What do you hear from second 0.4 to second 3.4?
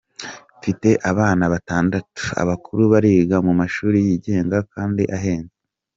Mfite abana batandatu, abakuru bariga